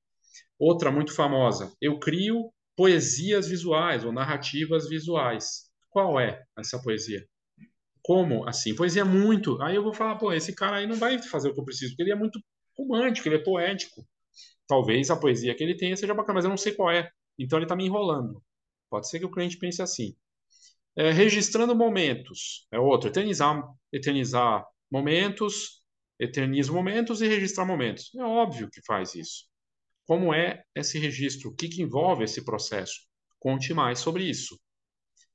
Outra 0.59 0.91
muito 0.91 1.11
famosa, 1.11 1.73
eu 1.81 1.97
crio 1.97 2.53
poesias 2.77 3.47
visuais 3.47 4.05
ou 4.05 4.11
narrativas 4.11 4.87
visuais. 4.87 5.71
Qual 5.89 6.19
é 6.19 6.43
essa 6.55 6.79
poesia? 6.79 7.27
Como 8.03 8.47
assim? 8.47 8.75
Poesia 8.75 9.03
muito. 9.03 9.59
Aí 9.59 9.75
eu 9.75 9.81
vou 9.81 9.91
falar, 9.91 10.17
pô, 10.17 10.31
esse 10.31 10.53
cara 10.53 10.77
aí 10.77 10.85
não 10.85 10.97
vai 10.97 11.19
fazer 11.23 11.49
o 11.49 11.53
que 11.55 11.59
eu 11.59 11.65
preciso, 11.65 11.93
porque 11.93 12.03
ele 12.03 12.11
é 12.11 12.15
muito 12.15 12.39
romântico, 12.77 13.27
ele 13.27 13.37
é 13.37 13.43
poético. 13.43 14.07
Talvez 14.67 15.09
a 15.09 15.17
poesia 15.17 15.55
que 15.55 15.63
ele 15.63 15.75
tenha 15.75 15.97
seja 15.97 16.13
bacana, 16.13 16.35
mas 16.35 16.45
eu 16.45 16.49
não 16.49 16.57
sei 16.57 16.73
qual 16.73 16.91
é. 16.91 17.09
Então 17.39 17.57
ele 17.57 17.65
está 17.65 17.75
me 17.75 17.85
enrolando. 17.87 18.39
Pode 18.87 19.09
ser 19.09 19.17
que 19.17 19.25
o 19.25 19.31
cliente 19.31 19.57
pense 19.57 19.81
assim. 19.81 20.15
É, 20.95 21.11
registrando 21.11 21.75
momentos. 21.75 22.67
É 22.71 22.79
outro. 22.79 23.09
Eternizar, 23.09 23.63
eternizar 23.91 24.65
momentos, 24.91 25.83
eterniza 26.19 26.71
momentos 26.71 27.21
e 27.21 27.27
registrar 27.27 27.65
momentos. 27.65 28.13
É 28.15 28.23
óbvio 28.23 28.69
que 28.69 28.81
faz 28.85 29.15
isso. 29.15 29.45
Como 30.05 30.33
é 30.33 30.63
esse 30.75 30.99
registro? 30.99 31.49
O 31.49 31.55
que, 31.55 31.67
que 31.67 31.81
envolve 31.81 32.23
esse 32.23 32.43
processo? 32.43 33.01
Conte 33.39 33.73
mais 33.73 33.99
sobre 33.99 34.23
isso. 34.23 34.59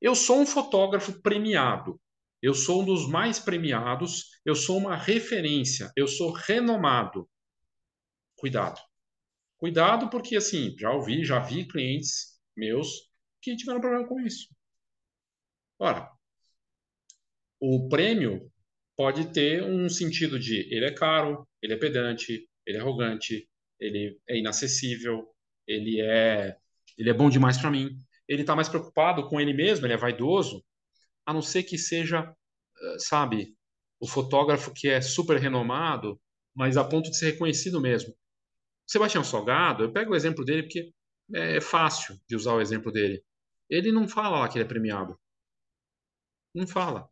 Eu 0.01 0.15
sou 0.15 0.41
um 0.41 0.47
fotógrafo 0.47 1.21
premiado. 1.21 2.01
Eu 2.41 2.55
sou 2.55 2.83
um 2.83 2.85
dos 2.85 3.09
mais 3.09 3.39
premiados. 3.41 4.27
Eu 4.45 4.55
sou 4.55 4.79
uma 4.79 4.97
referência. 4.97 5.91
Eu 5.97 6.07
sou 6.07 6.31
renomado. 6.31 7.29
Cuidado. 8.37 8.81
Cuidado, 9.57 10.09
porque 10.09 10.37
assim, 10.37 10.77
já 10.79 10.93
ouvi, 10.93 11.25
já 11.25 11.41
vi 11.41 11.67
clientes 11.67 12.39
meus 12.57 13.11
que 13.43 13.57
tiveram 13.57 13.81
problema 13.81 14.07
com 14.07 14.21
isso. 14.21 14.47
Ora, 15.79 16.11
o 17.61 17.89
prêmio 17.89 18.51
pode 18.97 19.33
ter 19.33 19.63
um 19.63 19.89
sentido 19.89 20.39
de 20.39 20.75
ele 20.75 20.87
é 20.87 20.93
caro, 20.93 21.47
ele 21.63 21.75
é 21.75 21.77
pedante, 21.77 22.49
ele 22.67 22.79
é 22.79 22.81
arrogante, 22.81 23.49
ele 23.79 24.19
é 24.29 24.39
inacessível, 24.39 25.29
ele 25.67 26.01
é 26.01 26.57
ele 26.97 27.11
é 27.11 27.15
bom 27.15 27.31
demais 27.31 27.57
para 27.59 27.71
mim. 27.71 27.97
Ele 28.29 28.43
está 28.43 28.57
mais 28.57 28.69
preocupado 28.69 29.29
com 29.29 29.41
ele 29.41 29.55
mesmo, 29.55 29.87
ele 29.87 29.95
é 29.95 29.97
vaidoso, 29.97 30.65
a 31.25 31.33
não 31.33 31.41
ser 31.41 31.63
que 31.63 31.79
seja, 31.79 32.21
eh, 32.83 32.99
sabe, 32.99 33.55
o 34.01 34.09
fotógrafo 34.09 34.73
que 34.75 34.89
é 34.89 35.01
super 35.01 35.39
renomado, 35.39 36.21
mas 36.55 36.77
a 36.77 36.85
ponto 36.85 37.11
de 37.11 37.17
ser 37.17 37.33
reconhecido 37.33 37.81
mesmo. 37.81 38.15
Sebastião 38.87 39.23
Salgado, 39.25 39.85
eu 39.85 39.93
pego 39.93 40.13
o 40.13 40.17
exemplo 40.17 40.45
dele 40.45 40.63
porque 40.65 40.93
é 41.35 41.61
fácil 41.61 42.19
de 42.29 42.35
usar 42.37 42.55
o 42.55 42.61
exemplo 42.61 42.91
dele. 42.93 43.23
Ele 43.71 43.93
não 43.93 44.09
fala 44.09 44.41
lá 44.41 44.49
que 44.49 44.59
ele 44.59 44.65
é 44.65 44.69
premiado. 44.69 45.19
Não 46.59 46.67
fala. 46.67 47.09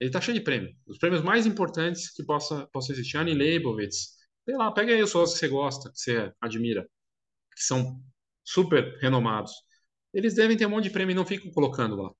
Ele 0.00 0.08
está 0.08 0.20
cheio 0.20 0.38
de 0.38 0.44
prêmio. 0.44 0.74
Os 0.86 0.98
prêmios 0.98 1.22
mais 1.22 1.44
importantes 1.46 2.10
que 2.12 2.24
possa, 2.24 2.66
possa 2.72 2.92
existir. 2.92 3.18
Annie 3.18 3.34
Leibovitz. 3.34 4.14
Sei 4.44 4.56
lá, 4.56 4.72
pega 4.72 4.94
aí 4.94 5.02
os 5.02 5.12
que 5.12 5.18
você 5.18 5.48
gosta, 5.48 5.90
que 5.90 5.98
você 5.98 6.32
admira, 6.40 6.82
que 7.54 7.62
são 7.62 8.02
super 8.44 8.98
renomados. 9.00 9.52
Eles 10.14 10.34
devem 10.34 10.56
ter 10.56 10.66
um 10.66 10.70
monte 10.70 10.84
de 10.84 10.90
prêmio 10.90 11.12
e 11.12 11.14
não 11.14 11.26
ficam 11.26 11.50
colocando 11.52 11.96
lá. 11.96 12.10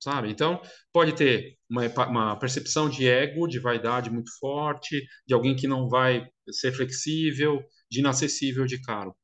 Sabe? 0.00 0.30
Então, 0.30 0.60
pode 0.92 1.14
ter 1.14 1.56
uma, 1.68 1.86
uma 2.06 2.38
percepção 2.38 2.88
de 2.88 3.08
ego, 3.08 3.46
de 3.46 3.60
vaidade 3.60 4.10
muito 4.10 4.30
forte, 4.38 5.04
de 5.26 5.34
alguém 5.34 5.54
que 5.56 5.68
não 5.68 5.88
vai 5.88 6.28
ser 6.50 6.72
flexível, 6.72 7.64
de 7.90 8.00
inacessível 8.00 8.66
de 8.66 8.80
caro. 8.82 9.14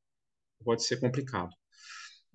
Pode 0.64 0.84
ser 0.84 0.98
complicado. 1.00 1.50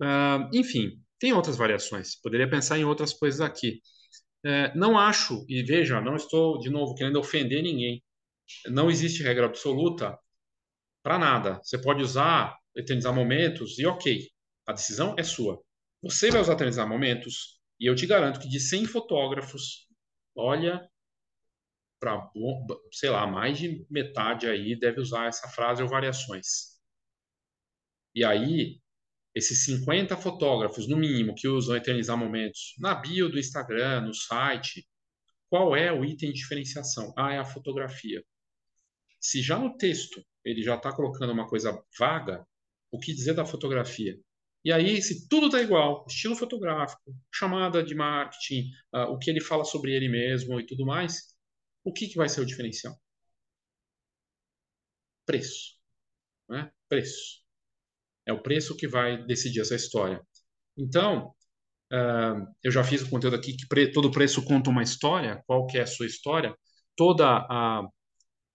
Uh, 0.00 0.48
enfim, 0.54 1.02
tem 1.20 1.32
outras 1.32 1.56
variações. 1.56 2.16
Poderia 2.20 2.48
pensar 2.50 2.78
em 2.78 2.84
outras 2.84 3.12
coisas 3.12 3.40
aqui. 3.40 3.80
Uh, 4.44 4.76
não 4.76 4.98
acho, 4.98 5.44
e 5.48 5.62
veja, 5.62 6.00
não 6.00 6.16
estou, 6.16 6.58
de 6.58 6.70
novo, 6.70 6.94
querendo 6.94 7.20
ofender 7.20 7.62
ninguém. 7.62 8.02
Não 8.66 8.90
existe 8.90 9.22
regra 9.22 9.46
absoluta 9.46 10.18
para 11.02 11.18
nada. 11.18 11.60
Você 11.62 11.80
pode 11.80 12.02
usar, 12.02 12.56
eternizar 12.74 13.14
momentos 13.14 13.78
e 13.78 13.86
ok, 13.86 14.26
a 14.66 14.72
decisão 14.72 15.14
é 15.18 15.22
sua. 15.22 15.62
Você 16.02 16.30
vai 16.30 16.40
usar 16.40 16.54
eternizar 16.54 16.88
momentos 16.88 17.60
e 17.78 17.86
eu 17.86 17.94
te 17.94 18.06
garanto 18.06 18.40
que 18.40 18.48
de 18.48 18.58
100 18.58 18.86
fotógrafos, 18.86 19.86
olha, 20.34 20.88
para, 22.00 22.30
sei 22.92 23.10
lá, 23.10 23.26
mais 23.26 23.58
de 23.58 23.86
metade 23.90 24.46
aí 24.48 24.78
deve 24.78 25.00
usar 25.00 25.26
essa 25.26 25.48
frase 25.48 25.82
ou 25.82 25.88
variações. 25.88 26.80
E 28.14 28.24
aí, 28.24 28.80
esses 29.34 29.64
50 29.64 30.16
fotógrafos, 30.16 30.88
no 30.88 30.96
mínimo, 30.96 31.34
que 31.34 31.48
usam 31.48 31.76
eternizar 31.76 32.16
momentos 32.16 32.74
na 32.78 32.94
bio 32.94 33.28
do 33.28 33.38
Instagram, 33.38 34.02
no 34.02 34.14
site, 34.14 34.86
qual 35.48 35.76
é 35.76 35.92
o 35.92 36.04
item 36.04 36.32
de 36.32 36.38
diferenciação? 36.38 37.12
Ah, 37.16 37.32
é 37.32 37.38
a 37.38 37.44
fotografia. 37.44 38.24
Se 39.20 39.42
já 39.42 39.58
no 39.58 39.76
texto 39.76 40.24
ele 40.44 40.62
já 40.62 40.76
está 40.76 40.94
colocando 40.94 41.32
uma 41.32 41.46
coisa 41.46 41.82
vaga, 41.98 42.46
o 42.90 42.98
que 42.98 43.14
dizer 43.14 43.34
da 43.34 43.44
fotografia? 43.44 44.18
E 44.64 44.72
aí, 44.72 45.00
se 45.02 45.28
tudo 45.28 45.46
está 45.46 45.60
igual, 45.62 46.04
estilo 46.08 46.36
fotográfico, 46.36 47.14
chamada 47.32 47.82
de 47.82 47.94
marketing, 47.94 48.70
uh, 48.94 49.10
o 49.10 49.18
que 49.18 49.30
ele 49.30 49.40
fala 49.40 49.64
sobre 49.64 49.92
ele 49.94 50.08
mesmo 50.08 50.60
e 50.60 50.66
tudo 50.66 50.84
mais, 50.84 51.34
o 51.84 51.92
que, 51.92 52.08
que 52.08 52.16
vai 52.16 52.28
ser 52.28 52.42
o 52.42 52.46
diferencial? 52.46 52.94
Preço. 55.24 55.78
Né? 56.48 56.70
Preço. 56.88 57.39
É 58.26 58.32
o 58.32 58.42
preço 58.42 58.76
que 58.76 58.86
vai 58.88 59.24
decidir 59.24 59.60
essa 59.60 59.74
história. 59.74 60.20
Então, 60.76 61.34
uh, 61.92 62.46
eu 62.62 62.70
já 62.70 62.84
fiz 62.84 63.02
o 63.02 63.10
conteúdo 63.10 63.36
aqui 63.36 63.56
que 63.56 63.66
pre 63.66 63.92
todo 63.92 64.10
preço 64.10 64.44
conta 64.44 64.70
uma 64.70 64.82
história. 64.82 65.42
Qual 65.46 65.66
que 65.66 65.78
é 65.78 65.82
a 65.82 65.86
sua 65.86 66.06
história? 66.06 66.54
Toda 66.96 67.26
a, 67.48 67.82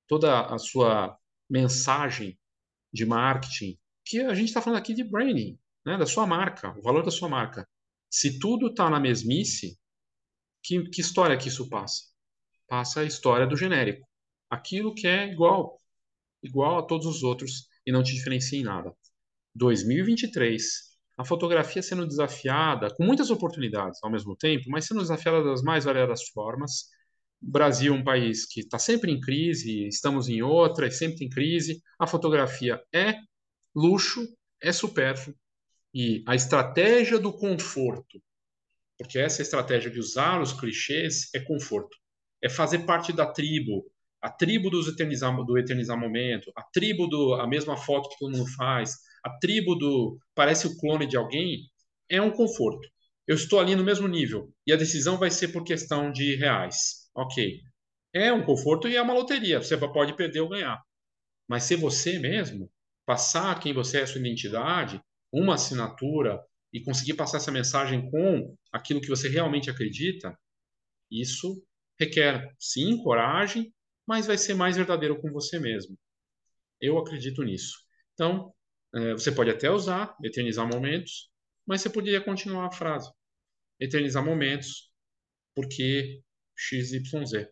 toda 0.08 0.46
a 0.46 0.58
sua 0.58 1.18
mensagem 1.50 2.38
de 2.94 3.06
marketing, 3.06 3.78
que 4.06 4.22
a 4.22 4.34
gente 4.34 4.48
está 4.48 4.62
falando 4.62 4.80
aqui 4.80 4.94
de 4.94 5.04
branding, 5.04 5.60
né, 5.86 5.98
da 5.98 6.06
sua 6.06 6.26
marca, 6.26 6.78
o 6.78 6.82
valor 6.82 7.04
da 7.04 7.12
sua 7.12 7.30
marca. 7.30 7.68
Se 8.10 8.40
tudo 8.40 8.68
está 8.68 8.90
na 8.90 9.00
mesmice, 9.00 9.78
que, 10.64 10.84
que 10.90 11.02
história 11.02 11.38
que 11.38 11.48
isso 11.48 11.70
passa? 11.70 12.04
Passa 12.68 13.02
a 13.02 13.04
história 13.04 13.46
do 13.46 13.58
genérico. 13.58 14.08
Aquilo 14.50 14.96
que 14.96 15.08
é 15.08 15.32
igual, 15.32 15.80
igual 16.42 16.80
a 16.80 16.84
todos 16.84 17.06
os 17.06 17.24
outros 17.24 17.68
e 17.86 17.92
não 17.92 18.04
te 18.04 18.14
diferencia 18.14 18.60
em 18.60 18.64
nada. 18.64 18.96
2023, 19.56 20.64
a 21.18 21.24
fotografia 21.24 21.82
sendo 21.82 22.06
desafiada, 22.06 22.94
com 22.96 23.04
muitas 23.04 23.30
oportunidades 23.30 24.00
ao 24.04 24.12
mesmo 24.12 24.36
tempo, 24.36 24.66
mas 24.70 24.86
sendo 24.86 25.02
desafiada 25.02 25.44
das 25.44 25.62
mais 25.62 25.86
variadas 25.86 26.28
formas. 26.30 26.90
O 27.42 27.50
Brasil 27.50 27.94
é 27.94 27.98
um 27.98 28.04
país 28.04 28.46
que 28.46 28.62
está 28.62 28.78
sempre 28.78 29.12
em 29.12 29.20
crise, 29.20 29.88
estamos 29.88 30.28
em 30.28 30.42
outra, 30.42 30.88
e 30.88 30.92
sempre 30.92 31.18
tem 31.18 31.30
crise. 31.30 31.82
A 32.00 32.06
fotografia 32.06 32.82
é 32.94 33.16
luxo, 33.74 34.28
é 34.62 34.72
supérfluo, 34.72 35.36
e 35.94 36.24
a 36.28 36.36
estratégia 36.36 37.18
do 37.18 37.32
conforto, 37.32 38.22
porque 38.98 39.18
essa 39.18 39.42
estratégia 39.42 39.90
de 39.90 40.00
usar 40.00 40.42
os 40.42 40.52
clichês 40.52 41.30
é 41.34 41.40
conforto, 41.40 41.96
é 42.42 42.50
fazer 42.50 42.80
parte 42.80 43.14
da 43.14 43.26
tribo, 43.26 43.86
a 44.22 44.30
tribo 44.30 44.70
dos 44.70 44.88
eternizar, 44.88 45.34
do 45.46 45.58
eternizar 45.58 45.98
momento, 45.98 46.52
a 46.56 46.64
tribo 46.64 47.08
do 47.08 47.36
a 47.36 47.48
mesma 47.48 47.78
foto 47.78 48.10
que 48.10 48.18
todo 48.18 48.36
mundo 48.36 48.50
faz, 48.56 48.96
a 49.26 49.40
tribo 49.40 49.74
do 49.76 50.20
parece 50.36 50.68
o 50.68 50.78
clone 50.78 51.08
de 51.08 51.18
alguém, 51.18 51.68
é 52.08 52.22
um 52.22 52.32
conforto. 52.32 52.88
Eu 53.28 53.36
estou 53.36 53.60
ali 53.60 53.76
no 53.76 53.84
mesmo 53.84 54.08
nível 54.08 54.54
e 54.68 54.72
a 54.72 54.76
decisão 54.76 55.18
vai 55.18 55.32
ser 55.32 55.48
por 55.48 55.64
questão 55.64 56.12
de 56.12 56.36
reais. 56.36 57.10
Ok. 57.16 57.60
É 58.14 58.32
um 58.32 58.46
conforto 58.46 58.88
e 58.88 58.96
é 58.96 59.02
uma 59.02 59.16
loteria. 59.16 59.60
Você 59.60 59.76
pode 59.78 60.16
perder 60.16 60.42
ou 60.42 60.50
ganhar. 60.50 60.80
Mas 61.48 61.64
ser 61.64 61.78
você 61.78 62.20
mesmo, 62.20 62.72
passar 63.06 63.60
quem 63.60 63.74
você 63.74 64.02
é, 64.02 64.06
sua 64.06 64.20
identidade, 64.22 65.02
uma 65.32 65.56
assinatura 65.56 66.40
e 66.72 66.82
conseguir 66.82 67.16
passar 67.16 67.38
essa 67.38 67.52
mensagem 67.52 68.10
com 68.12 68.56
aquilo 68.72 69.02
que 69.02 69.10
você 69.10 69.28
realmente 69.28 69.72
acredita, 69.72 70.38
isso 71.10 71.64
requer, 72.00 72.54
sim, 72.60 73.02
coragem, 73.02 73.74
mas 74.06 74.28
vai 74.28 74.38
ser 74.38 74.54
mais 74.54 74.78
verdadeiro 74.78 75.20
com 75.20 75.32
você 75.32 75.60
mesmo. 75.60 75.98
Eu 76.80 76.98
acredito 77.00 77.44
nisso. 77.44 77.78
Então, 78.14 78.54
você 79.12 79.32
pode 79.32 79.50
até 79.50 79.70
usar 79.70 80.16
eternizar 80.24 80.68
momentos, 80.68 81.30
mas 81.68 81.82
você 81.82 81.90
poderia 81.90 82.22
continuar 82.22 82.68
a 82.68 82.72
frase. 82.72 83.12
Eternizar 83.80 84.24
momentos, 84.24 84.90
porque 85.54 86.22
XYZ. 86.56 87.48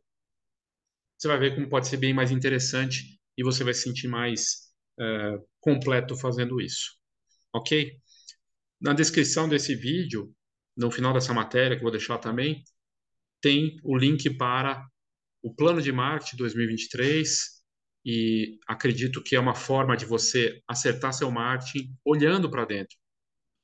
Você 1.17 1.27
vai 1.27 1.38
ver 1.38 1.55
como 1.55 1.69
pode 1.69 1.88
ser 1.88 1.97
bem 1.97 2.13
mais 2.13 2.31
interessante 2.31 3.19
e 3.38 3.43
você 3.43 3.63
vai 3.63 3.73
se 3.73 3.81
sentir 3.81 4.07
mais 4.07 4.73
é, 5.00 5.38
completo 5.59 6.15
fazendo 6.15 6.62
isso. 6.62 6.97
Ok? 7.53 7.97
Na 8.79 8.93
descrição 8.93 9.47
desse 9.47 9.75
vídeo, 9.75 10.33
no 10.75 10.91
final 10.91 11.13
dessa 11.13 11.33
matéria, 11.33 11.75
que 11.75 11.81
eu 11.81 11.83
vou 11.83 11.91
deixar 11.91 12.17
também, 12.17 12.63
tem 13.41 13.77
o 13.83 13.97
link 13.97 14.38
para 14.38 14.85
o 15.41 15.53
plano 15.53 15.81
de 15.81 15.91
marketing 15.91 16.38
2023 16.38 17.62
e 18.05 18.60
acredito 18.67 19.24
que 19.24 19.36
é 19.36 19.39
uma 19.39 19.55
forma 19.55 19.95
de 19.95 20.05
você 20.05 20.62
acertar 20.67 21.13
seu 21.13 21.31
marketing 21.31 21.95
olhando 22.03 22.50
para 22.50 22.65
dentro. 22.65 22.98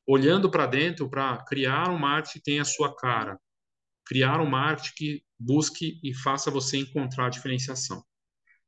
Olhando 0.08 0.50
para 0.50 0.66
dentro 0.66 1.10
para 1.10 1.44
criar 1.46 1.90
um 1.90 1.98
marketing 1.98 2.40
que 2.40 2.44
tenha 2.44 2.62
a 2.62 2.66
sua 2.66 2.96
cara. 2.96 3.40
Criar 4.06 4.40
um 4.40 4.50
marketing 4.50 4.94
que 4.96 5.24
busque 5.38 6.00
e 6.04 6.14
faça 6.14 6.50
você 6.50 6.78
encontrar 6.78 7.28
a 7.28 7.30
diferenciação. 7.30 8.04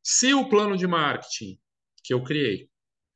Se 0.03 0.33
o 0.33 0.49
plano 0.49 0.77
de 0.77 0.87
marketing 0.87 1.57
que 2.03 2.13
eu 2.13 2.23
criei, 2.23 2.69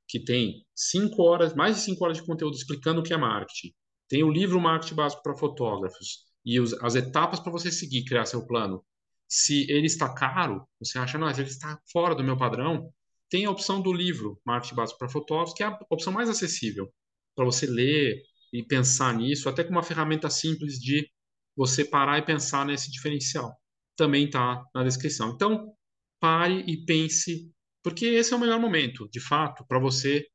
que 0.07 0.19
tem 0.19 0.65
cinco 0.75 1.23
horas, 1.23 1.53
mais 1.55 1.75
de 1.75 1.81
cinco 1.81 2.03
horas 2.03 2.17
de 2.17 2.25
conteúdo 2.25 2.55
explicando 2.55 3.01
o 3.01 3.03
que 3.03 3.13
é 3.13 3.17
marketing, 3.17 3.73
tem 4.07 4.23
o 4.23 4.31
livro 4.31 4.61
Marketing 4.61 4.95
Básico 4.95 5.23
para 5.23 5.35
Fotógrafos 5.35 6.25
e 6.45 6.59
os, 6.59 6.73
as 6.83 6.95
etapas 6.95 7.39
para 7.39 7.51
você 7.51 7.71
seguir 7.71 8.05
criar 8.05 8.25
seu 8.25 8.45
plano, 8.45 8.85
se 9.27 9.69
ele 9.69 9.87
está 9.87 10.13
caro, 10.13 10.67
você 10.79 10.97
acha, 10.97 11.17
não, 11.17 11.29
ele 11.29 11.43
está 11.43 11.79
fora 11.91 12.15
do 12.15 12.23
meu 12.23 12.37
padrão, 12.37 12.91
tem 13.29 13.45
a 13.45 13.51
opção 13.51 13.81
do 13.81 13.91
livro 13.91 14.39
Marketing 14.45 14.75
Básico 14.75 14.99
para 14.99 15.09
Fotógrafos, 15.09 15.53
que 15.53 15.63
é 15.63 15.67
a 15.67 15.79
opção 15.89 16.13
mais 16.13 16.29
acessível 16.29 16.91
para 17.35 17.45
você 17.45 17.65
ler 17.65 18.21
e 18.53 18.63
pensar 18.63 19.13
nisso, 19.13 19.49
até 19.49 19.63
com 19.63 19.71
uma 19.71 19.83
ferramenta 19.83 20.29
simples 20.29 20.79
de 20.79 21.09
você 21.55 21.83
parar 21.83 22.17
e 22.17 22.25
pensar 22.25 22.65
nesse 22.65 22.91
diferencial. 22.91 23.53
Também 23.95 24.25
está 24.25 24.63
na 24.73 24.83
descrição. 24.83 25.31
Então, 25.31 25.73
pare 26.19 26.63
e 26.67 26.85
pense, 26.85 27.51
porque 27.83 28.05
esse 28.05 28.33
é 28.33 28.35
o 28.35 28.39
melhor 28.39 28.59
momento, 28.59 29.09
de 29.09 29.19
fato, 29.19 29.65
para 29.67 29.79
você 29.79 30.25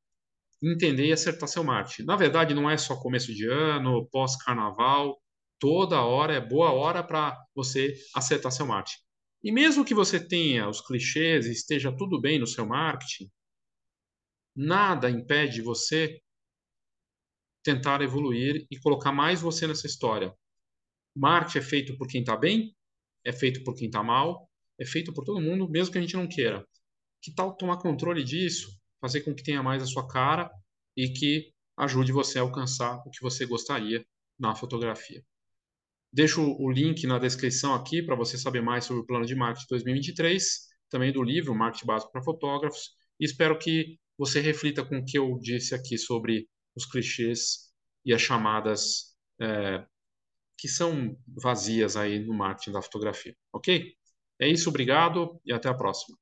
entender 0.61 1.07
e 1.07 1.13
acertar 1.13 1.49
seu 1.49 1.63
marketing. 1.63 2.03
Na 2.03 2.15
verdade, 2.15 2.53
não 2.53 2.69
é 2.69 2.77
só 2.77 2.95
começo 2.95 3.33
de 3.33 3.47
ano, 3.47 4.07
pós-carnaval, 4.11 5.19
toda 5.61 6.01
hora 6.01 6.33
é 6.33 6.41
boa 6.41 6.71
hora 6.71 7.03
para 7.03 7.39
você 7.55 7.93
acertar 8.15 8.51
seu 8.51 8.65
marketing. 8.65 8.99
E 9.43 9.51
mesmo 9.51 9.85
que 9.85 9.93
você 9.93 10.19
tenha 10.19 10.67
os 10.67 10.81
clichês 10.81 11.45
e 11.45 11.51
esteja 11.51 11.95
tudo 11.95 12.19
bem 12.19 12.39
no 12.39 12.47
seu 12.47 12.65
marketing, 12.65 13.31
nada 14.55 15.09
impede 15.09 15.61
você 15.61 16.19
tentar 17.63 18.01
evoluir 18.01 18.65
e 18.71 18.79
colocar 18.79 19.11
mais 19.11 19.39
você 19.39 19.67
nessa 19.67 19.85
história. 19.85 20.35
Marketing 21.15 21.59
é 21.59 21.61
feito 21.61 21.97
por 21.97 22.07
quem 22.07 22.21
está 22.21 22.35
bem, 22.35 22.75
é 23.23 23.31
feito 23.31 23.63
por 23.63 23.75
quem 23.75 23.85
está 23.85 24.03
mal, 24.03 24.49
é 24.79 24.85
feito 24.85 25.13
por 25.13 25.23
todo 25.23 25.39
mundo, 25.39 25.69
mesmo 25.69 25.91
que 25.91 25.99
a 25.99 26.01
gente 26.01 26.15
não 26.15 26.27
queira. 26.27 26.67
Que 27.21 27.31
tal 27.35 27.55
tomar 27.55 27.77
controle 27.77 28.23
disso, 28.23 28.75
fazer 28.99 29.21
com 29.21 29.35
que 29.35 29.43
tenha 29.43 29.61
mais 29.61 29.83
a 29.83 29.85
sua 29.85 30.07
cara 30.07 30.49
e 30.97 31.09
que 31.09 31.53
ajude 31.77 32.11
você 32.11 32.39
a 32.39 32.41
alcançar 32.41 32.97
o 33.05 33.11
que 33.11 33.21
você 33.21 33.45
gostaria 33.45 34.03
na 34.39 34.55
fotografia. 34.55 35.23
Deixo 36.13 36.41
o 36.41 36.69
link 36.69 37.07
na 37.07 37.19
descrição 37.19 37.73
aqui 37.73 38.01
para 38.01 38.15
você 38.15 38.37
saber 38.37 38.61
mais 38.61 38.85
sobre 38.85 39.01
o 39.01 39.05
plano 39.05 39.25
de 39.25 39.35
marketing 39.35 39.67
2023, 39.69 40.43
também 40.89 41.11
do 41.11 41.23
livro 41.23 41.55
Marketing 41.55 41.85
Básico 41.85 42.11
para 42.11 42.23
Fotógrafos. 42.23 42.91
E 43.19 43.25
espero 43.25 43.57
que 43.57 43.97
você 44.17 44.41
reflita 44.41 44.83
com 44.83 44.99
o 44.99 45.05
que 45.05 45.17
eu 45.17 45.39
disse 45.39 45.73
aqui 45.73 45.97
sobre 45.97 46.47
os 46.75 46.85
clichês 46.85 47.71
e 48.05 48.13
as 48.13 48.21
chamadas 48.21 49.15
é, 49.39 49.85
que 50.57 50.67
são 50.67 51.17
vazias 51.41 51.95
aí 51.95 52.19
no 52.19 52.33
marketing 52.33 52.71
da 52.71 52.81
fotografia. 52.81 53.35
Ok? 53.53 53.93
É 54.39 54.47
isso, 54.47 54.69
obrigado 54.69 55.39
e 55.45 55.53
até 55.53 55.69
a 55.69 55.73
próxima. 55.73 56.17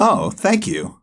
Oh, 0.00 0.30
thank 0.30 0.70
you. 0.70 0.99